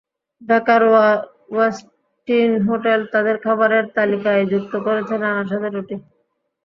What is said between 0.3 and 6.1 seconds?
ঢাকার Westin hotel তাদের খাবারের তালিকায় যুক্ত করেছে নানা স্বাদের রুটি।